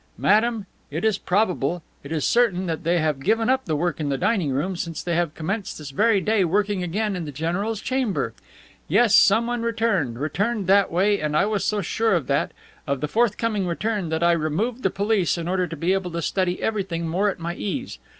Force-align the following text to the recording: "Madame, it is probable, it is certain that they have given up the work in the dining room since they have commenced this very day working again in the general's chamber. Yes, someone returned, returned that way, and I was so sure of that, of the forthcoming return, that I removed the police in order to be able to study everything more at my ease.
"Madame, 0.17 0.65
it 0.89 1.05
is 1.05 1.19
probable, 1.19 1.83
it 2.03 2.11
is 2.11 2.25
certain 2.25 2.65
that 2.65 2.83
they 2.83 2.97
have 2.97 3.19
given 3.19 3.51
up 3.51 3.65
the 3.65 3.75
work 3.75 3.99
in 3.99 4.09
the 4.09 4.17
dining 4.17 4.49
room 4.49 4.75
since 4.75 5.03
they 5.03 5.13
have 5.15 5.35
commenced 5.35 5.77
this 5.77 5.91
very 5.91 6.19
day 6.19 6.43
working 6.43 6.81
again 6.81 7.15
in 7.15 7.25
the 7.25 7.31
general's 7.31 7.79
chamber. 7.79 8.33
Yes, 8.87 9.13
someone 9.13 9.61
returned, 9.61 10.19
returned 10.19 10.65
that 10.65 10.91
way, 10.91 11.19
and 11.19 11.37
I 11.37 11.45
was 11.45 11.63
so 11.63 11.83
sure 11.83 12.15
of 12.15 12.25
that, 12.25 12.51
of 12.87 12.99
the 12.99 13.07
forthcoming 13.07 13.67
return, 13.67 14.09
that 14.09 14.23
I 14.23 14.31
removed 14.31 14.81
the 14.81 14.89
police 14.89 15.37
in 15.37 15.47
order 15.47 15.67
to 15.67 15.75
be 15.77 15.93
able 15.93 16.09
to 16.13 16.21
study 16.23 16.59
everything 16.63 17.07
more 17.07 17.29
at 17.29 17.37
my 17.37 17.53
ease. 17.53 17.99